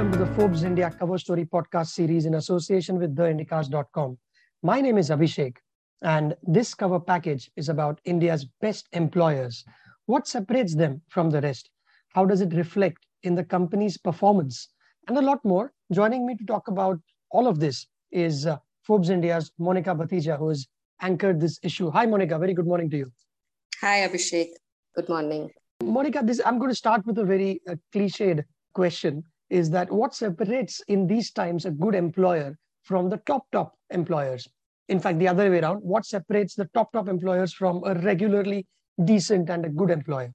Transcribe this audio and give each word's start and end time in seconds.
welcome 0.00 0.18
to 0.18 0.24
the 0.24 0.34
Forbes 0.34 0.62
India 0.62 0.90
Cover 0.98 1.18
Story 1.18 1.44
podcast 1.44 1.88
series 1.88 2.24
in 2.24 2.36
association 2.36 2.98
with 2.98 3.14
theindicast.com. 3.14 4.16
My 4.62 4.80
name 4.80 4.96
is 4.96 5.10
Abhishek, 5.10 5.56
and 6.00 6.34
this 6.42 6.72
cover 6.72 6.98
package 6.98 7.50
is 7.56 7.68
about 7.68 8.00
India's 8.06 8.46
best 8.62 8.88
employers. 8.92 9.62
What 10.06 10.26
separates 10.26 10.74
them 10.74 11.02
from 11.08 11.28
the 11.28 11.42
rest? 11.42 11.68
How 12.14 12.24
does 12.24 12.40
it 12.40 12.54
reflect 12.54 13.04
in 13.24 13.34
the 13.34 13.44
company's 13.44 13.98
performance? 13.98 14.68
And 15.06 15.18
a 15.18 15.20
lot 15.20 15.44
more. 15.44 15.74
Joining 15.92 16.24
me 16.24 16.34
to 16.34 16.46
talk 16.46 16.68
about 16.68 16.98
all 17.30 17.46
of 17.46 17.60
this 17.60 17.86
is 18.10 18.46
uh, 18.46 18.56
Forbes 18.84 19.10
India's 19.10 19.52
Monica 19.58 19.94
Bhatia, 19.94 20.38
who 20.38 20.48
has 20.48 20.66
anchored 21.02 21.42
this 21.42 21.58
issue. 21.62 21.90
Hi, 21.90 22.06
Monica. 22.06 22.38
Very 22.38 22.54
good 22.54 22.66
morning 22.66 22.88
to 22.88 22.96
you. 22.96 23.12
Hi, 23.82 24.08
Abhishek. 24.08 24.48
Good 24.96 25.10
morning. 25.10 25.50
Monica, 25.84 26.22
this 26.24 26.40
I'm 26.46 26.56
going 26.56 26.70
to 26.70 26.74
start 26.74 27.04
with 27.04 27.18
a 27.18 27.24
very 27.24 27.60
uh, 27.68 27.74
cliched 27.94 28.44
question 28.72 29.24
is 29.50 29.70
that 29.70 29.90
what 29.90 30.14
separates 30.14 30.80
in 30.88 31.06
these 31.06 31.30
times 31.30 31.66
a 31.66 31.70
good 31.70 31.94
employer 31.94 32.56
from 32.82 33.10
the 33.10 33.18
top 33.26 33.46
top 33.52 33.74
employers? 33.90 34.48
In 34.88 35.00
fact 35.00 35.18
the 35.18 35.28
other 35.28 35.50
way 35.50 35.60
around 35.60 35.78
what 35.78 36.06
separates 36.06 36.54
the 36.54 36.68
top 36.74 36.92
top 36.92 37.08
employers 37.08 37.52
from 37.52 37.82
a 37.84 37.94
regularly 37.94 38.66
decent 39.04 39.50
and 39.50 39.64
a 39.64 39.68
good 39.68 39.90
employer? 39.90 40.32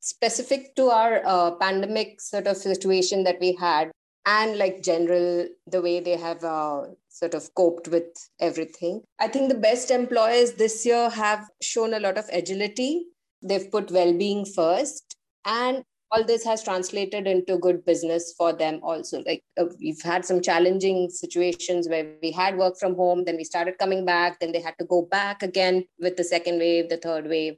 Specific 0.00 0.74
to 0.76 0.90
our 0.90 1.22
uh, 1.26 1.50
pandemic 1.52 2.20
sort 2.20 2.46
of 2.46 2.56
situation 2.56 3.24
that 3.24 3.40
we 3.40 3.54
had 3.54 3.90
and 4.26 4.58
like 4.58 4.82
general 4.82 5.46
the 5.66 5.80
way 5.80 6.00
they 6.00 6.16
have 6.16 6.44
uh, 6.44 6.82
sort 7.08 7.34
of 7.34 7.52
coped 7.54 7.88
with 7.88 8.04
everything. 8.40 9.02
I 9.18 9.28
think 9.28 9.48
the 9.48 9.58
best 9.58 9.90
employers 9.90 10.52
this 10.52 10.84
year 10.86 11.10
have 11.10 11.48
shown 11.62 11.94
a 11.94 12.00
lot 12.00 12.18
of 12.18 12.26
agility. 12.32 13.06
They've 13.42 13.70
put 13.70 13.90
well-being 13.90 14.44
first 14.44 15.16
and 15.44 15.82
all 16.10 16.24
this 16.24 16.44
has 16.44 16.62
translated 16.62 17.26
into 17.26 17.58
good 17.58 17.84
business 17.84 18.34
for 18.36 18.52
them 18.52 18.80
also. 18.82 19.22
Like 19.26 19.42
uh, 19.60 19.66
we've 19.80 20.00
had 20.02 20.24
some 20.24 20.40
challenging 20.40 21.10
situations 21.10 21.88
where 21.88 22.14
we 22.22 22.30
had 22.32 22.56
work 22.56 22.78
from 22.78 22.94
home 22.94 23.24
then 23.24 23.36
we 23.36 23.44
started 23.44 23.78
coming 23.78 24.04
back 24.04 24.40
then 24.40 24.52
they 24.52 24.60
had 24.60 24.78
to 24.78 24.86
go 24.86 25.02
back 25.02 25.42
again 25.42 25.84
with 25.98 26.16
the 26.16 26.24
second 26.24 26.58
wave 26.58 26.88
the 26.88 26.96
third 26.96 27.28
wave. 27.28 27.56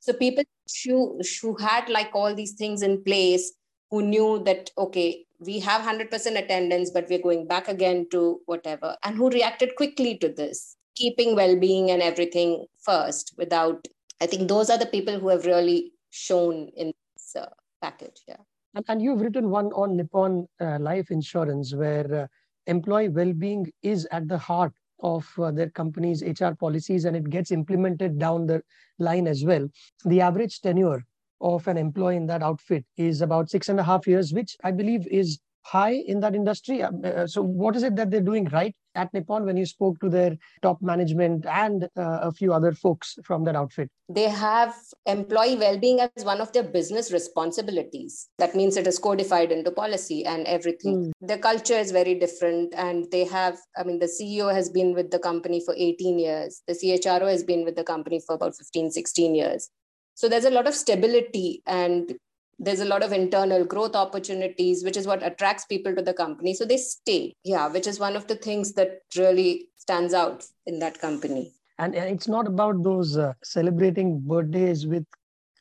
So 0.00 0.12
people 0.12 0.44
who, 0.84 1.20
who 1.40 1.56
had 1.56 1.88
like 1.88 2.10
all 2.14 2.34
these 2.34 2.54
things 2.54 2.82
in 2.82 3.04
place 3.04 3.52
who 3.90 4.02
knew 4.02 4.42
that 4.44 4.70
okay 4.78 5.24
we 5.38 5.58
have 5.58 5.82
100% 5.82 6.10
attendance 6.38 6.90
but 6.90 7.08
we're 7.08 7.22
going 7.22 7.46
back 7.46 7.68
again 7.68 8.06
to 8.10 8.40
whatever 8.46 8.96
and 9.04 9.16
who 9.16 9.28
reacted 9.30 9.76
quickly 9.76 10.16
to 10.18 10.28
this 10.28 10.76
keeping 10.94 11.34
well-being 11.34 11.90
and 11.90 12.02
everything 12.02 12.64
first 12.80 13.34
without 13.36 13.86
i 14.20 14.26
think 14.26 14.48
those 14.48 14.70
are 14.70 14.78
the 14.78 14.86
people 14.86 15.18
who 15.18 15.28
have 15.28 15.46
really 15.46 15.92
shown 16.10 16.68
in 16.76 16.92
this 17.14 17.36
uh, 17.36 17.48
package. 17.82 18.22
Yeah. 18.26 18.36
And, 18.74 18.84
and 18.88 19.02
you've 19.02 19.20
written 19.20 19.50
one 19.50 19.66
on 19.72 19.96
Nippon 19.96 20.46
uh, 20.60 20.78
Life 20.80 21.10
Insurance 21.10 21.74
where 21.74 22.22
uh, 22.22 22.26
employee 22.66 23.08
well-being 23.08 23.70
is 23.82 24.08
at 24.10 24.28
the 24.28 24.38
heart 24.38 24.72
of 25.02 25.28
uh, 25.38 25.50
their 25.50 25.68
company's 25.70 26.22
HR 26.22 26.54
policies 26.58 27.04
and 27.04 27.16
it 27.16 27.28
gets 27.28 27.50
implemented 27.50 28.18
down 28.18 28.46
the 28.46 28.62
line 28.98 29.26
as 29.26 29.44
well. 29.44 29.68
The 30.04 30.20
average 30.20 30.60
tenure 30.60 31.04
of 31.40 31.66
an 31.66 31.76
employee 31.76 32.16
in 32.16 32.26
that 32.26 32.42
outfit 32.42 32.84
is 32.96 33.20
about 33.20 33.50
six 33.50 33.68
and 33.68 33.80
a 33.80 33.82
half 33.82 34.06
years, 34.06 34.32
which 34.32 34.56
I 34.62 34.70
believe 34.70 35.06
is 35.08 35.40
high 35.62 36.02
in 36.06 36.20
that 36.20 36.34
industry. 36.34 36.82
Um, 36.82 37.02
uh, 37.04 37.26
so, 37.26 37.42
what 37.42 37.76
is 37.76 37.82
it 37.82 37.96
that 37.96 38.10
they're 38.10 38.20
doing 38.20 38.46
right 38.46 38.74
at 38.94 39.12
Nippon 39.14 39.44
when 39.44 39.56
you 39.56 39.64
spoke 39.64 39.98
to 40.00 40.08
their 40.08 40.36
top 40.60 40.82
management 40.82 41.46
and 41.46 41.84
uh, 41.96 42.18
a 42.22 42.32
few 42.32 42.52
other 42.52 42.72
folks 42.72 43.18
from 43.24 43.44
that 43.44 43.56
outfit? 43.56 43.90
They 44.08 44.28
have 44.28 44.74
employee 45.06 45.56
well 45.56 45.78
being 45.78 46.00
as 46.00 46.24
one 46.24 46.40
of 46.40 46.52
their 46.52 46.62
business 46.62 47.12
responsibilities. 47.12 48.28
That 48.38 48.54
means 48.54 48.76
it 48.76 48.86
is 48.86 48.98
codified 48.98 49.52
into 49.52 49.70
policy 49.70 50.24
and 50.24 50.46
everything. 50.46 51.12
Mm. 51.22 51.28
The 51.28 51.38
culture 51.38 51.78
is 51.78 51.90
very 51.90 52.14
different, 52.14 52.74
and 52.76 53.06
they 53.10 53.24
have, 53.24 53.58
I 53.76 53.84
mean, 53.84 53.98
the 53.98 54.06
CEO 54.06 54.52
has 54.52 54.68
been 54.68 54.94
with 54.94 55.10
the 55.10 55.18
company 55.18 55.62
for 55.64 55.74
18 55.76 56.18
years, 56.18 56.62
the 56.66 56.74
CHRO 56.74 57.28
has 57.28 57.44
been 57.44 57.64
with 57.64 57.76
the 57.76 57.84
company 57.84 58.20
for 58.26 58.34
about 58.34 58.56
15, 58.56 58.90
16 58.90 59.34
years. 59.34 59.70
So 60.14 60.28
there's 60.28 60.44
a 60.44 60.50
lot 60.50 60.66
of 60.66 60.74
stability 60.74 61.62
and 61.66 62.14
there's 62.62 62.80
a 62.80 62.84
lot 62.84 63.02
of 63.02 63.12
internal 63.12 63.64
growth 63.64 63.96
opportunities 63.96 64.84
which 64.84 64.96
is 64.96 65.06
what 65.06 65.22
attracts 65.22 65.64
people 65.64 65.94
to 65.94 66.02
the 66.02 66.14
company. 66.14 66.54
So 66.54 66.64
they 66.64 66.76
stay. 66.76 67.34
Yeah 67.44 67.68
which 67.68 67.86
is 67.86 67.98
one 67.98 68.16
of 68.16 68.26
the 68.26 68.36
things 68.36 68.72
that 68.74 69.00
really 69.16 69.68
stands 69.76 70.14
out 70.14 70.44
in 70.66 70.78
that 70.78 71.00
company. 71.00 71.52
And, 71.78 71.94
and 71.94 72.08
it's 72.08 72.28
not 72.28 72.46
about 72.46 72.82
those 72.82 73.16
uh, 73.16 73.32
celebrating 73.42 74.20
birthdays 74.20 74.86
with 74.86 75.04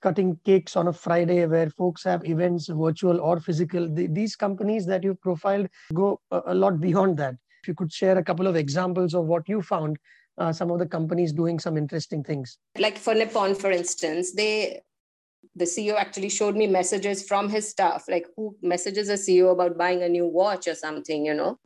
cutting 0.02 0.38
cakes 0.46 0.76
on 0.76 0.88
a 0.88 0.94
friday 0.94 1.46
where 1.46 1.70
folks 1.70 2.04
have 2.04 2.26
events 2.26 2.68
virtual 2.68 3.20
or 3.22 3.40
physical. 3.40 3.88
The, 3.88 4.08
these 4.08 4.36
companies 4.36 4.86
that 4.88 5.04
you've 5.04 5.22
profiled 5.22 5.68
go 5.94 6.20
a, 6.32 6.42
a, 6.48 6.56
lot 6.56 6.80
beyond 6.80 7.18
that. 7.18 7.36
If 7.62 7.68
you 7.68 7.76
could 7.76 7.92
share 7.92 8.18
a 8.18 8.24
couple 8.24 8.48
of 8.48 8.56
examples 8.56 9.14
of 9.14 9.26
what 9.26 9.48
you 9.48 9.62
found 9.62 9.98
uh, 10.38 10.52
some 10.52 10.72
of 10.72 10.80
the 10.80 10.88
companies 10.88 11.32
doing 11.34 11.60
some 11.60 11.78
interesting 11.78 12.24
things. 12.24 12.58
Like 12.78 12.98
for 12.98 13.14
nippon 13.14 13.56
for 13.56 13.72
instance 13.72 14.34
they 14.34 14.82
the 15.56 15.66
CEO 15.66 15.96
actually 15.96 16.30
showed 16.30 16.56
me 16.56 16.68
messages 16.68 17.24
from 17.28 17.50
his 17.50 17.70
staff, 17.70 18.06
like 18.08 18.26
who 18.36 18.56
messages 18.62 19.10
a 19.10 19.14
CEO 19.14 19.52
about 19.52 19.78
buying 19.78 20.04
a 20.04 20.10
new 20.10 20.26
watch 20.26 20.68
or 20.68 20.76
something, 20.76 21.26
you 21.26 21.34
know. 21.34 21.60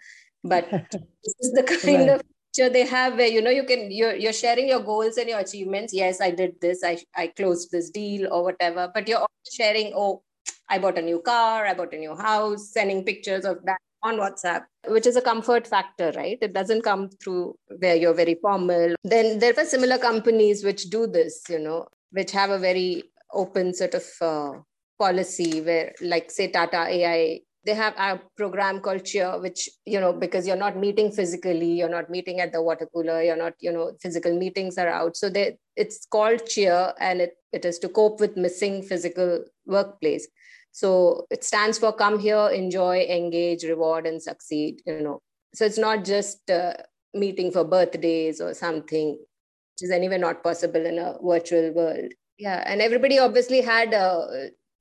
But 0.43 0.69
this 0.71 1.35
is 1.39 1.51
the 1.53 1.63
kind 1.63 2.07
right. 2.07 2.09
of 2.15 2.23
picture 2.55 2.69
they 2.69 2.85
have 2.85 3.17
where 3.17 3.27
you 3.27 3.41
know 3.41 3.51
you 3.51 3.63
can 3.63 3.91
you're 3.91 4.15
you're 4.15 4.33
sharing 4.33 4.67
your 4.67 4.81
goals 4.81 5.17
and 5.17 5.29
your 5.29 5.39
achievements. 5.39 5.93
Yes, 5.93 6.21
I 6.21 6.31
did 6.31 6.59
this, 6.61 6.83
I 6.83 6.97
I 7.15 7.27
closed 7.27 7.71
this 7.71 7.89
deal 7.89 8.31
or 8.33 8.43
whatever. 8.43 8.91
But 8.93 9.07
you're 9.07 9.19
also 9.19 9.51
sharing, 9.51 9.93
oh, 9.95 10.23
I 10.69 10.79
bought 10.79 10.97
a 10.97 11.01
new 11.01 11.21
car, 11.21 11.65
I 11.65 11.73
bought 11.73 11.93
a 11.93 11.97
new 11.97 12.15
house, 12.15 12.69
sending 12.71 13.03
pictures 13.03 13.45
of 13.45 13.63
that 13.65 13.79
on 14.01 14.17
WhatsApp, 14.17 14.65
which 14.87 15.07
is 15.07 15.15
a 15.15 15.21
comfort 15.21 15.67
factor, 15.67 16.11
right? 16.15 16.37
It 16.41 16.53
doesn't 16.53 16.83
come 16.83 17.09
through 17.09 17.57
where 17.79 17.95
you're 17.95 18.13
very 18.13 18.35
formal. 18.35 18.95
Then 19.03 19.39
there 19.39 19.53
were 19.53 19.65
similar 19.65 19.97
companies 19.97 20.63
which 20.63 20.89
do 20.91 21.07
this, 21.07 21.43
you 21.49 21.59
know, 21.59 21.87
which 22.11 22.31
have 22.31 22.51
a 22.51 22.59
very 22.59 23.03
open 23.33 23.73
sort 23.73 23.93
of 23.93 24.05
uh, 24.21 24.51
policy 24.97 25.61
where 25.61 25.93
like 26.01 26.31
say 26.31 26.47
tata 26.47 26.87
ai 26.87 27.41
they 27.65 27.73
have 27.73 27.95
a 27.97 28.21
program 28.37 28.79
called 28.79 29.03
cheer 29.03 29.39
which 29.39 29.67
you 29.85 29.99
know 29.99 30.13
because 30.13 30.47
you're 30.47 30.55
not 30.55 30.77
meeting 30.77 31.11
physically 31.11 31.71
you're 31.73 31.89
not 31.89 32.09
meeting 32.09 32.39
at 32.39 32.51
the 32.51 32.61
water 32.61 32.87
cooler 32.93 33.21
you're 33.21 33.35
not 33.35 33.53
you 33.59 33.71
know 33.71 33.91
physical 34.01 34.37
meetings 34.37 34.77
are 34.77 34.87
out. 34.87 35.17
So 35.17 35.29
they 35.29 35.57
it's 35.75 36.05
called 36.05 36.45
cheer 36.45 36.93
and 36.99 37.21
it, 37.21 37.33
it 37.51 37.65
is 37.65 37.79
to 37.79 37.89
cope 37.89 38.19
with 38.19 38.37
missing 38.37 38.83
physical 38.83 39.43
workplace. 39.65 40.27
So 40.71 41.25
it 41.31 41.43
stands 41.43 41.79
for 41.79 41.91
come 41.91 42.19
here 42.19 42.49
enjoy 42.49 43.01
engage 43.05 43.63
reward 43.63 44.05
and 44.05 44.21
succeed 44.21 44.81
you 44.85 45.01
know. 45.01 45.21
So 45.55 45.65
it's 45.65 45.79
not 45.79 46.05
just 46.05 46.49
uh, 46.51 46.73
meeting 47.13 47.51
for 47.51 47.63
birthdays 47.63 48.41
or 48.41 48.53
something 48.53 49.11
which 49.11 49.81
is 49.81 49.91
anyway 49.91 50.19
not 50.19 50.43
possible 50.43 50.85
in 50.85 50.99
a 50.99 51.15
virtual 51.23 51.73
world 51.73 52.11
yeah 52.37 52.63
and 52.65 52.81
everybody 52.81 53.19
obviously 53.19 53.61
had 53.61 53.93
uh, 53.93 54.27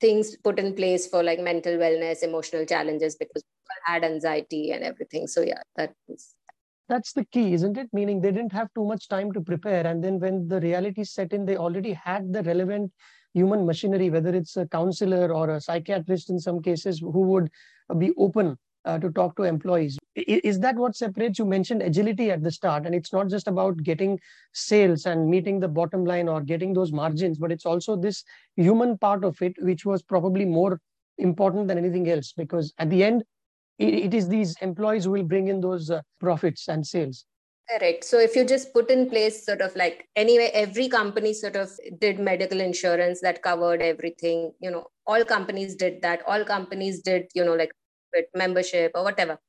things 0.01 0.35
put 0.37 0.59
in 0.59 0.73
place 0.75 1.07
for 1.07 1.23
like 1.23 1.39
mental 1.39 1.73
wellness 1.73 2.23
emotional 2.23 2.65
challenges 2.65 3.15
because 3.15 3.43
people 3.43 3.81
had 3.85 4.03
anxiety 4.03 4.71
and 4.71 4.83
everything. 4.83 5.27
So 5.27 5.41
yeah 5.41 5.61
that 5.75 5.93
is 6.07 6.35
that's 6.87 7.13
the 7.13 7.25
key 7.25 7.53
isn't 7.53 7.77
it? 7.77 7.89
Meaning 7.93 8.21
they 8.21 8.31
didn't 8.31 8.51
have 8.51 8.67
too 8.75 8.85
much 8.85 9.07
time 9.07 9.31
to 9.33 9.41
prepare 9.41 9.87
and 9.87 10.03
then 10.03 10.19
when 10.19 10.47
the 10.47 10.59
reality 10.59 11.03
set 11.03 11.33
in 11.33 11.45
they 11.45 11.57
already 11.57 11.93
had 11.93 12.31
the 12.31 12.43
relevant 12.43 12.91
human 13.33 13.65
machinery 13.65 14.09
whether 14.09 14.33
it's 14.33 14.55
a 14.57 14.67
counselor 14.67 15.33
or 15.33 15.49
a 15.49 15.61
psychiatrist 15.61 16.29
in 16.29 16.39
some 16.39 16.61
cases 16.61 16.99
who 16.99 17.21
would 17.21 17.49
be 17.97 18.13
open 18.17 18.57
uh, 18.85 18.99
to 18.99 19.09
talk 19.11 19.35
to 19.35 19.43
employees. 19.43 19.97
Is 20.15 20.59
that 20.59 20.75
what 20.75 20.95
separates? 20.95 21.39
You 21.39 21.45
mentioned 21.45 21.81
agility 21.81 22.31
at 22.31 22.43
the 22.43 22.51
start, 22.51 22.85
and 22.85 22.95
it's 22.95 23.11
not 23.11 23.27
just 23.27 23.47
about 23.47 23.81
getting 23.83 24.19
sales 24.53 25.05
and 25.05 25.29
meeting 25.29 25.59
the 25.59 25.67
bottom 25.67 26.05
line 26.05 26.29
or 26.29 26.41
getting 26.41 26.73
those 26.73 26.91
margins, 26.91 27.37
but 27.37 27.51
it's 27.51 27.65
also 27.65 27.95
this 27.95 28.23
human 28.55 28.97
part 28.97 29.23
of 29.23 29.41
it, 29.41 29.53
which 29.59 29.85
was 29.85 30.01
probably 30.01 30.45
more 30.45 30.79
important 31.17 31.67
than 31.67 31.77
anything 31.77 32.09
else. 32.09 32.31
Because 32.31 32.73
at 32.77 32.89
the 32.89 33.03
end, 33.03 33.23
it 33.77 34.13
is 34.13 34.29
these 34.29 34.55
employees 34.61 35.03
who 35.03 35.11
will 35.11 35.23
bring 35.23 35.49
in 35.49 35.59
those 35.59 35.91
uh, 35.91 36.01
profits 36.19 36.69
and 36.69 36.85
sales. 36.85 37.25
Correct. 37.67 38.03
So 38.03 38.19
if 38.19 38.35
you 38.35 38.45
just 38.45 38.73
put 38.73 38.91
in 38.91 39.09
place 39.09 39.43
sort 39.43 39.59
of 39.59 39.75
like 39.75 40.07
anyway, 40.15 40.51
every 40.53 40.87
company 40.87 41.33
sort 41.33 41.55
of 41.55 41.71
did 41.99 42.19
medical 42.19 42.61
insurance 42.61 43.21
that 43.21 43.41
covered 43.41 43.81
everything. 43.81 44.53
You 44.59 44.69
know, 44.69 44.85
all 45.07 45.25
companies 45.25 45.75
did 45.75 46.01
that. 46.03 46.21
All 46.27 46.45
companies 46.45 47.01
did, 47.01 47.25
you 47.33 47.43
know, 47.43 47.55
like 47.55 47.71
membership 48.33 48.91
or 48.95 49.03
whatever. 49.03 49.39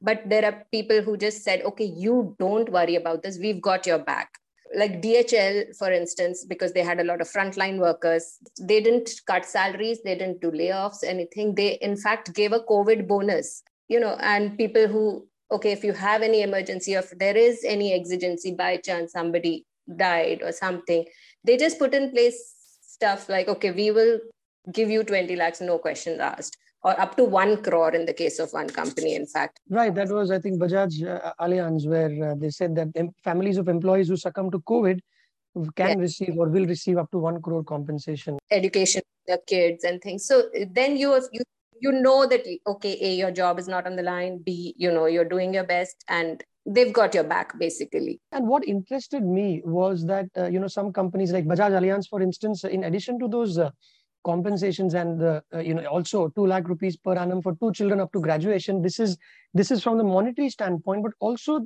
But 0.00 0.22
there 0.26 0.44
are 0.44 0.64
people 0.70 1.02
who 1.02 1.16
just 1.16 1.42
said 1.42 1.62
okay 1.62 1.84
you 1.84 2.36
don't 2.38 2.70
worry 2.70 2.96
about 2.96 3.22
this. 3.22 3.38
We've 3.38 3.62
got 3.62 3.86
your 3.86 3.98
back. 3.98 4.30
Like 4.76 5.00
dhl 5.02 5.76
for 5.76 5.92
instance 5.92 6.44
because 6.44 6.72
they 6.72 6.82
had 6.82 6.98
a 6.98 7.04
lot 7.04 7.20
of 7.20 7.28
frontline 7.28 7.78
workers 7.78 8.38
they 8.60 8.80
didn't 8.80 9.10
cut 9.26 9.44
salaries 9.44 10.00
they 10.02 10.16
didn't 10.16 10.40
do 10.40 10.50
layoffs 10.50 11.04
anything. 11.04 11.54
They 11.54 11.74
in 11.74 11.96
fact 11.96 12.34
gave 12.34 12.52
a 12.52 12.60
covid 12.60 13.06
bonus 13.06 13.62
you 13.88 14.00
know 14.00 14.16
and 14.20 14.56
people 14.58 14.88
who 14.88 15.26
okay 15.52 15.72
if 15.72 15.84
you 15.84 15.92
have 15.92 16.22
any 16.22 16.42
emergency 16.42 16.96
or 16.96 17.00
if 17.00 17.10
there 17.18 17.36
is 17.36 17.64
any 17.64 17.92
exigency 17.92 18.52
by 18.52 18.76
chance 18.76 19.12
somebody 19.12 19.66
died 19.96 20.42
or 20.42 20.52
something 20.52 21.04
they 21.44 21.56
just 21.56 21.78
put 21.78 21.94
in 21.94 22.10
place 22.10 22.38
stuff 22.80 23.28
like 23.28 23.48
okay 23.48 23.70
we 23.70 23.90
will 23.90 24.18
give 24.72 24.90
you 24.90 25.04
20 25.04 25.36
lakhs 25.36 25.60
no 25.60 25.78
questions 25.78 26.18
asked 26.20 26.56
or 26.84 26.98
up 27.00 27.16
to 27.16 27.24
1 27.24 27.62
crore 27.62 27.94
in 27.94 28.04
the 28.04 28.12
case 28.12 28.38
of 28.38 28.52
one 28.52 28.68
company 28.68 29.14
in 29.14 29.26
fact. 29.26 29.60
Right 29.70 29.94
that 29.94 30.08
was 30.08 30.30
i 30.30 30.38
think 30.38 30.60
bajaj 30.60 30.92
uh, 31.14 31.32
allianz 31.44 31.88
where 31.94 32.14
uh, 32.28 32.34
they 32.44 32.50
said 32.50 32.76
that 32.76 32.88
em- 33.02 33.14
families 33.28 33.58
of 33.62 33.68
employees 33.68 34.08
who 34.08 34.16
succumb 34.16 34.50
to 34.56 34.60
covid 34.72 35.00
can 35.76 35.90
yeah. 35.90 36.02
receive 36.06 36.36
or 36.36 36.48
will 36.48 36.66
receive 36.66 36.98
up 36.98 37.10
to 37.12 37.18
1 37.18 37.40
crore 37.42 37.64
compensation. 37.64 38.38
Education 38.50 39.02
their 39.26 39.38
kids 39.46 39.84
and 39.84 40.02
things. 40.02 40.26
So 40.26 40.50
then 40.70 40.96
you 40.96 41.14
you 41.32 41.42
you 41.80 41.92
know 41.92 42.26
that 42.26 42.42
okay 42.66 42.98
a 43.00 43.14
your 43.14 43.30
job 43.30 43.58
is 43.58 43.68
not 43.68 43.86
on 43.86 43.96
the 43.96 44.02
line. 44.02 44.38
B 44.38 44.74
you 44.76 44.90
know 44.92 45.06
you're 45.06 45.30
doing 45.36 45.54
your 45.54 45.64
best 45.64 46.04
and 46.08 46.42
they've 46.66 46.92
got 46.92 47.14
your 47.14 47.24
back 47.24 47.58
basically. 47.58 48.20
And 48.32 48.48
what 48.48 48.66
interested 48.66 49.22
me 49.22 49.62
was 49.64 50.04
that 50.06 50.26
uh, 50.36 50.46
you 50.46 50.60
know 50.60 50.66
some 50.66 50.92
companies 50.92 51.32
like 51.32 51.46
bajaj 51.46 51.78
allianz 51.80 52.08
for 52.08 52.20
instance 52.22 52.64
in 52.64 52.84
addition 52.84 53.18
to 53.20 53.28
those 53.28 53.58
uh, 53.58 53.70
compensations 54.24 54.94
and 54.94 55.20
the 55.20 55.42
uh, 55.54 55.58
you 55.58 55.74
know 55.74 55.84
also 55.86 56.28
2 56.28 56.46
lakh 56.46 56.68
rupees 56.68 56.96
per 56.96 57.14
annum 57.14 57.40
for 57.42 57.54
two 57.56 57.72
children 57.72 58.00
up 58.00 58.12
to 58.12 58.20
graduation 58.20 58.82
this 58.82 58.98
is 58.98 59.16
this 59.54 59.70
is 59.70 59.82
from 59.82 59.98
the 59.98 60.04
monetary 60.04 60.48
standpoint 60.50 61.02
but 61.02 61.12
also 61.20 61.60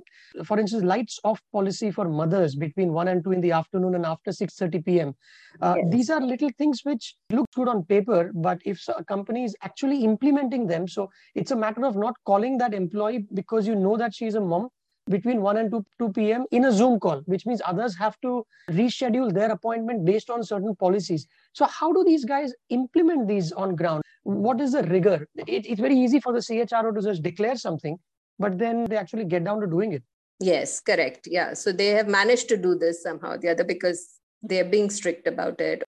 for 0.45 0.59
instance 0.59 0.85
lights 0.85 1.19
off 1.25 1.41
policy 1.53 1.91
for 1.91 2.09
mothers 2.09 2.55
between 2.55 2.93
1 2.93 3.09
and 3.09 3.25
2 3.25 3.33
in 3.33 3.41
the 3.41 3.53
afternoon 3.53 3.95
and 3.95 4.07
after 4.07 4.31
6:30 4.31 4.85
pm 4.85 5.15
uh, 5.63 5.75
yes. 5.77 5.87
these 5.91 6.11
are 6.11 6.21
little 6.21 6.51
things 6.59 6.83
which 6.85 7.15
look 7.31 7.47
good 7.55 7.69
on 7.69 7.85
paper 7.85 8.31
but 8.49 8.59
if 8.65 8.89
a 8.97 9.05
company 9.05 9.45
is 9.45 9.57
actually 9.63 10.03
implementing 10.05 10.67
them 10.67 10.89
so 10.97 11.09
it's 11.35 11.51
a 11.51 11.61
matter 11.67 11.85
of 11.85 11.97
not 11.97 12.15
calling 12.33 12.59
that 12.59 12.75
employee 12.75 13.25
because 13.43 13.67
you 13.67 13.75
know 13.87 13.97
that 13.97 14.15
she 14.15 14.27
is 14.27 14.35
a 14.35 14.47
mom 14.53 14.69
between 15.09 15.41
1 15.43 15.57
and 15.57 15.71
2, 15.71 15.85
2 15.99 16.13
p.m. 16.13 16.45
in 16.51 16.67
a 16.67 16.73
Zoom 16.73 16.99
call, 17.01 17.23
which 17.27 17.47
means 17.47 17.63
others 17.65 17.97
have 17.97 18.21
to 18.23 18.47
reschedule 18.71 19.33
their 19.33 19.51
appointment 19.51 20.05
based 20.05 20.31
on 20.31 20.43
certain 20.43 20.75
policies. 20.77 21.27
So, 21.53 21.67
how 21.67 21.93
do 21.93 22.05
these 22.05 22.25
guys 22.25 22.53
implement 22.69 23.29
these 23.29 23.53
on 23.53 23.75
ground? 23.75 24.03
What 24.23 24.61
is 24.61 24.73
the 24.73 24.83
rigor? 24.85 25.27
It, 25.47 25.67
it's 25.67 25.81
very 25.81 25.99
easy 25.99 26.21
for 26.21 26.33
the 26.33 26.41
CHRO 26.41 26.95
to 26.95 27.03
just 27.03 27.23
declare 27.23 27.57
something, 27.57 27.99
but 28.39 28.59
then 28.59 28.85
they 28.85 28.97
actually 28.97 29.25
get 29.25 29.45
down 29.45 29.61
to 29.61 29.67
doing 29.67 29.93
it. 29.93 30.03
Yes, 30.41 30.81
correct. 30.81 31.27
Yeah. 31.31 31.55
So, 31.55 31.73
they 31.73 31.89
have 31.89 32.09
managed 32.09 32.49
to 32.51 32.57
do 32.57 32.75
this 32.75 33.03
somehow 33.03 33.33
or 33.33 33.39
the 33.39 33.49
other 33.49 33.65
because 33.65 34.19
they're 34.43 34.65
being 34.65 34.91
strict 34.91 35.27
about 35.27 35.61
it. 35.61 35.83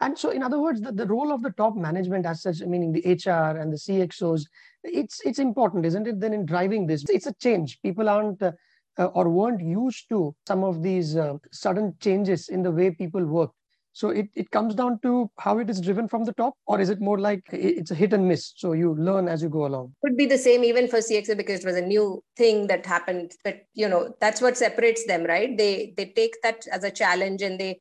And 0.00 0.18
so, 0.18 0.30
in 0.30 0.42
other 0.42 0.60
words, 0.60 0.80
the, 0.80 0.92
the 0.92 1.06
role 1.06 1.32
of 1.32 1.42
the 1.42 1.50
top 1.50 1.76
management, 1.76 2.26
as 2.26 2.42
such, 2.42 2.60
meaning 2.60 2.92
the 2.92 3.00
HR 3.00 3.56
and 3.58 3.72
the 3.72 3.76
CXOs, 3.76 4.44
it's 4.84 5.20
it's 5.24 5.38
important, 5.38 5.86
isn't 5.86 6.06
it? 6.06 6.20
Then 6.20 6.32
in 6.32 6.46
driving 6.46 6.86
this, 6.86 7.04
it's 7.08 7.26
a 7.26 7.34
change. 7.34 7.80
People 7.82 8.08
aren't 8.08 8.42
uh, 8.42 9.06
or 9.06 9.28
weren't 9.28 9.62
used 9.62 10.08
to 10.10 10.34
some 10.46 10.64
of 10.64 10.82
these 10.82 11.16
uh, 11.16 11.34
sudden 11.52 11.94
changes 12.00 12.48
in 12.48 12.62
the 12.62 12.70
way 12.70 12.90
people 12.90 13.24
work. 13.24 13.50
So 13.92 14.10
it, 14.10 14.28
it 14.34 14.50
comes 14.50 14.74
down 14.74 15.00
to 15.02 15.30
how 15.38 15.58
it 15.58 15.68
is 15.68 15.80
driven 15.80 16.06
from 16.06 16.24
the 16.24 16.32
top, 16.32 16.54
or 16.66 16.80
is 16.80 16.90
it 16.90 17.00
more 17.00 17.18
like 17.18 17.42
it's 17.50 17.90
a 17.90 17.94
hit 17.94 18.12
and 18.12 18.26
miss? 18.28 18.52
So 18.56 18.72
you 18.72 18.94
learn 18.94 19.26
as 19.26 19.42
you 19.42 19.48
go 19.48 19.66
along. 19.66 19.94
Could 20.04 20.16
be 20.16 20.26
the 20.26 20.38
same 20.38 20.62
even 20.62 20.86
for 20.86 20.98
CXO 20.98 21.36
because 21.36 21.60
it 21.60 21.66
was 21.66 21.76
a 21.76 21.82
new 21.82 22.22
thing 22.36 22.68
that 22.68 22.86
happened. 22.86 23.32
But 23.42 23.62
you 23.74 23.88
know 23.88 24.14
that's 24.20 24.40
what 24.40 24.56
separates 24.56 25.06
them, 25.06 25.24
right? 25.24 25.56
They 25.56 25.92
they 25.96 26.06
take 26.06 26.34
that 26.42 26.66
as 26.70 26.84
a 26.84 26.90
challenge 26.90 27.42
and 27.42 27.58
they 27.58 27.80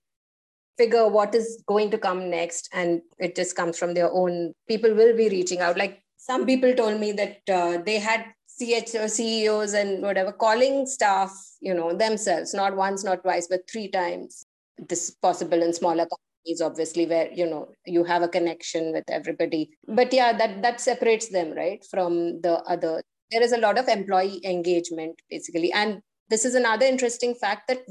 figure 0.79 1.07
what 1.07 1.35
is 1.35 1.61
going 1.67 1.91
to 1.91 1.97
come 2.07 2.29
next, 2.29 2.69
and 2.73 3.01
it 3.27 3.35
just 3.35 3.55
comes 3.55 3.77
from 3.77 3.93
their 3.93 4.11
own. 4.11 4.53
People 4.67 4.93
will 4.99 5.15
be 5.15 5.29
reaching 5.37 5.59
out. 5.59 5.77
Like 5.77 6.01
some 6.17 6.45
people 6.45 6.73
told 6.73 6.99
me 6.99 7.11
that 7.23 7.53
uh, 7.59 7.81
they 7.89 7.99
had 7.99 8.25
CHO, 8.59 9.07
CEOs 9.07 9.73
and 9.73 10.01
whatever 10.01 10.31
calling 10.31 10.85
staff, 10.85 11.31
you 11.61 11.73
know, 11.73 11.93
themselves, 11.93 12.53
not 12.53 12.75
once, 12.75 13.03
not 13.03 13.23
twice, 13.23 13.47
but 13.47 13.69
three 13.71 13.89
times. 13.89 14.45
This 14.77 15.09
is 15.09 15.15
possible 15.15 15.61
in 15.61 15.73
smaller 15.73 16.07
companies, 16.13 16.61
obviously, 16.61 17.05
where 17.05 17.29
you 17.31 17.45
know 17.45 17.69
you 17.85 18.03
have 18.03 18.21
a 18.21 18.33
connection 18.37 18.91
with 18.93 19.03
everybody. 19.09 19.71
But 19.87 20.13
yeah, 20.13 20.33
that 20.33 20.61
that 20.61 20.81
separates 20.81 21.29
them, 21.29 21.51
right, 21.51 21.85
from 21.89 22.41
the 22.41 22.55
other. 22.75 23.01
There 23.31 23.43
is 23.43 23.51
a 23.51 23.63
lot 23.65 23.77
of 23.77 23.87
employee 23.87 24.41
engagement, 24.43 25.21
basically, 25.29 25.71
and 25.71 26.01
this 26.29 26.45
is 26.45 26.55
another 26.55 26.85
interesting 26.85 27.35
fact 27.35 27.67
that 27.67 27.83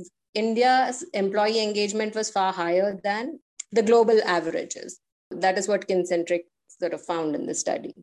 India's 0.42 1.04
employee 1.22 1.62
engagement 1.62 2.14
was 2.14 2.30
far 2.30 2.52
higher 2.52 2.98
than 3.02 3.40
the 3.72 3.82
global 3.82 4.20
averages. 4.24 5.00
That 5.30 5.58
is 5.58 5.68
what 5.68 5.88
Kincentric 5.88 6.44
sort 6.68 6.94
of 6.94 7.04
found 7.04 7.34
in 7.34 7.46
the 7.46 7.54
study. 7.54 7.94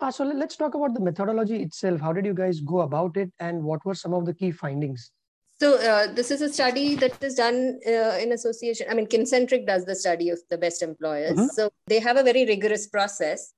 Uh, 0.00 0.10
so 0.10 0.24
let's 0.24 0.56
talk 0.56 0.74
about 0.74 0.92
the 0.94 1.00
methodology 1.00 1.62
itself. 1.62 2.00
How 2.00 2.12
did 2.12 2.26
you 2.26 2.34
guys 2.34 2.60
go 2.60 2.80
about 2.80 3.16
it, 3.16 3.30
and 3.40 3.62
what 3.62 3.84
were 3.86 3.94
some 3.94 4.12
of 4.12 4.26
the 4.26 4.34
key 4.34 4.50
findings? 4.50 5.10
So 5.58 5.76
uh, 5.90 6.12
this 6.12 6.30
is 6.30 6.42
a 6.42 6.52
study 6.52 6.96
that 6.96 7.22
is 7.24 7.36
done 7.36 7.78
uh, 7.86 8.18
in 8.22 8.32
association. 8.32 8.88
I 8.90 8.94
mean, 8.94 9.06
Kincentric 9.06 9.66
does 9.66 9.86
the 9.86 9.94
study 9.94 10.28
of 10.28 10.40
the 10.50 10.58
best 10.58 10.82
employers. 10.82 11.38
Mm-hmm. 11.38 11.54
So 11.58 11.70
they 11.86 12.00
have 12.00 12.18
a 12.18 12.22
very 12.22 12.44
rigorous 12.44 12.86
process 12.88 13.54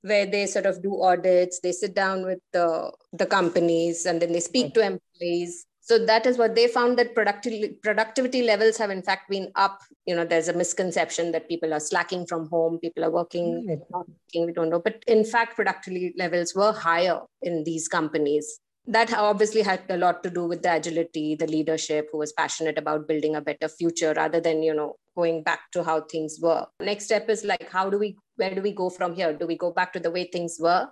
where 0.00 0.24
they 0.24 0.46
sort 0.46 0.64
of 0.64 0.82
do 0.82 1.02
audits. 1.02 1.60
They 1.60 1.72
sit 1.72 1.94
down 1.94 2.24
with 2.24 2.38
the 2.52 2.90
the 3.12 3.26
companies 3.26 4.06
and 4.06 4.22
then 4.22 4.32
they 4.32 4.40
speak 4.40 4.72
to 4.74 4.80
employees 4.80 5.66
so 5.86 6.04
that 6.04 6.26
is 6.26 6.36
what 6.36 6.56
they 6.56 6.66
found 6.66 6.98
that 6.98 7.14
productivity 7.14 7.78
productivity 7.80 8.42
levels 8.42 8.76
have 8.76 8.90
in 8.90 9.02
fact 9.02 9.30
been 9.30 9.52
up. 9.54 9.82
You 10.04 10.16
know 10.16 10.24
there's 10.24 10.48
a 10.48 10.52
misconception 10.52 11.30
that 11.30 11.48
people 11.48 11.72
are 11.72 11.78
slacking 11.78 12.26
from 12.26 12.48
home 12.48 12.80
people 12.80 13.04
are 13.04 13.10
working 13.10 13.64
not 13.90 14.08
working 14.08 14.46
we 14.46 14.52
don't 14.52 14.68
know. 14.68 14.80
But 14.80 15.04
in 15.06 15.24
fact 15.24 15.54
productivity 15.54 16.12
levels 16.18 16.56
were 16.56 16.72
higher 16.72 17.20
in 17.40 17.62
these 17.62 17.86
companies. 17.86 18.58
That 18.88 19.14
obviously 19.14 19.62
had 19.62 19.84
a 19.88 19.96
lot 19.96 20.24
to 20.24 20.30
do 20.30 20.46
with 20.46 20.64
the 20.64 20.74
agility 20.74 21.36
the 21.36 21.46
leadership 21.46 22.08
who 22.10 22.18
was 22.18 22.32
passionate 22.32 22.78
about 22.78 23.06
building 23.06 23.36
a 23.36 23.40
better 23.40 23.68
future 23.68 24.12
rather 24.16 24.40
than 24.40 24.64
you 24.64 24.74
know 24.74 24.96
going 25.16 25.44
back 25.44 25.70
to 25.70 25.84
how 25.84 26.00
things 26.00 26.40
were. 26.42 26.66
Next 26.80 27.04
step 27.04 27.28
is 27.28 27.44
like 27.44 27.70
how 27.70 27.88
do 27.90 27.96
we 27.96 28.16
where 28.34 28.52
do 28.52 28.60
we 28.60 28.72
go 28.72 28.90
from 28.90 29.14
here? 29.14 29.32
Do 29.32 29.46
we 29.46 29.56
go 29.56 29.70
back 29.70 29.92
to 29.92 30.00
the 30.00 30.10
way 30.10 30.24
things 30.24 30.56
were 30.58 30.88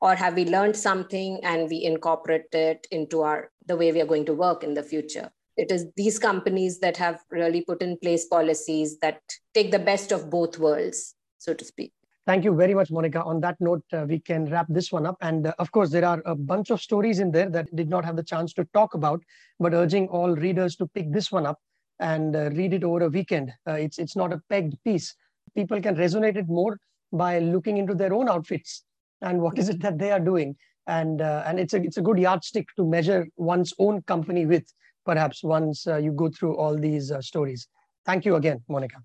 or 0.00 0.14
have 0.14 0.34
we 0.34 0.44
learned 0.44 0.76
something 0.76 1.40
and 1.42 1.68
we 1.68 1.84
incorporate 1.84 2.52
it 2.52 2.86
into 2.90 3.22
our 3.22 3.50
the 3.66 3.76
way 3.76 3.92
we 3.92 4.00
are 4.00 4.06
going 4.06 4.26
to 4.26 4.34
work 4.34 4.62
in 4.62 4.74
the 4.74 4.82
future 4.82 5.30
it 5.56 5.72
is 5.72 5.86
these 5.96 6.18
companies 6.18 6.78
that 6.80 6.96
have 6.96 7.20
really 7.30 7.62
put 7.62 7.82
in 7.82 7.96
place 7.98 8.26
policies 8.26 8.98
that 8.98 9.20
take 9.54 9.70
the 9.70 9.78
best 9.78 10.12
of 10.12 10.30
both 10.30 10.58
worlds 10.58 11.14
so 11.38 11.54
to 11.54 11.64
speak 11.64 11.92
Thank 12.26 12.42
you 12.42 12.56
very 12.56 12.74
much, 12.74 12.90
Monica. 12.90 13.22
On 13.22 13.40
that 13.42 13.54
note, 13.60 13.84
uh, 13.92 14.04
we 14.08 14.18
can 14.18 14.46
wrap 14.46 14.66
this 14.68 14.90
one 14.90 15.06
up. 15.06 15.16
And 15.20 15.46
uh, 15.46 15.52
of 15.60 15.70
course, 15.70 15.90
there 15.90 16.04
are 16.04 16.20
a 16.26 16.34
bunch 16.34 16.70
of 16.70 16.82
stories 16.82 17.20
in 17.20 17.30
there 17.30 17.48
that 17.50 17.68
did 17.76 17.88
not 17.88 18.04
have 18.04 18.16
the 18.16 18.22
chance 18.24 18.52
to 18.54 18.64
talk 18.74 18.94
about, 18.94 19.22
but 19.60 19.72
urging 19.72 20.08
all 20.08 20.34
readers 20.34 20.74
to 20.76 20.88
pick 20.88 21.12
this 21.12 21.30
one 21.30 21.46
up 21.46 21.60
and 22.00 22.34
uh, 22.34 22.50
read 22.50 22.72
it 22.72 22.82
over 22.82 23.04
a 23.04 23.08
weekend. 23.08 23.52
Uh, 23.64 23.74
it's, 23.74 24.00
it's 24.00 24.16
not 24.16 24.32
a 24.32 24.42
pegged 24.50 24.76
piece. 24.82 25.14
People 25.54 25.80
can 25.80 25.94
resonate 25.94 26.36
it 26.36 26.48
more 26.48 26.80
by 27.12 27.38
looking 27.38 27.76
into 27.76 27.94
their 27.94 28.12
own 28.12 28.28
outfits 28.28 28.82
and 29.22 29.40
what 29.40 29.58
is 29.58 29.68
it 29.68 29.80
that 29.80 29.98
they 29.98 30.10
are 30.10 30.20
doing. 30.20 30.56
And 30.86 31.20
uh, 31.20 31.42
and 31.46 31.58
it's 31.58 31.74
a 31.74 31.82
it's 31.82 31.96
a 31.96 32.02
good 32.02 32.18
yardstick 32.18 32.68
to 32.76 32.84
measure 32.84 33.26
one's 33.36 33.74
own 33.78 34.02
company 34.02 34.46
with 34.46 34.64
perhaps 35.04 35.42
once 35.42 35.86
uh, 35.86 35.96
you 35.96 36.12
go 36.12 36.28
through 36.30 36.56
all 36.56 36.76
these 36.76 37.10
uh, 37.10 37.20
stories. 37.20 37.66
Thank 38.04 38.24
you 38.24 38.36
again 38.36 38.62
monica. 38.68 38.98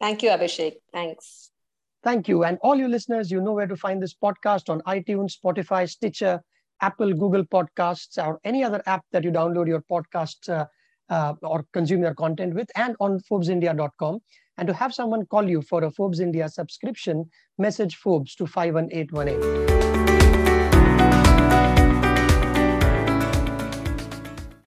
Thank 0.00 0.22
you 0.22 0.30
abhishek. 0.30 0.76
Thanks. 0.92 1.50
Thank 2.02 2.28
you. 2.28 2.44
And 2.44 2.58
all 2.62 2.76
you 2.76 2.88
listeners 2.88 3.30
you 3.30 3.40
know 3.40 3.52
where 3.52 3.68
to 3.68 3.76
find 3.76 4.02
this 4.02 4.14
podcast 4.14 4.68
on 4.70 4.80
itunes 4.82 5.36
spotify 5.38 5.88
stitcher 5.88 6.40
apple 6.80 7.12
google 7.12 7.44
podcasts 7.44 8.18
or 8.24 8.40
any 8.42 8.64
other 8.64 8.82
app 8.86 9.04
that 9.12 9.22
you 9.22 9.30
download 9.30 9.68
your 9.68 9.82
podcast 9.82 10.48
uh, 10.48 10.64
uh, 11.10 11.34
or 11.42 11.66
consume 11.72 12.02
your 12.02 12.14
content 12.14 12.54
with 12.54 12.70
and 12.76 12.96
on 13.00 13.20
forbesindia.com 13.20 14.20
and 14.58 14.68
to 14.68 14.74
have 14.74 14.94
someone 14.94 15.26
call 15.26 15.48
you 15.48 15.62
for 15.62 15.84
a 15.84 15.90
Forbes 15.90 16.20
India 16.20 16.48
subscription, 16.48 17.28
message 17.58 17.96
Forbes 17.96 18.34
to 18.36 18.46
51818. 18.46 20.09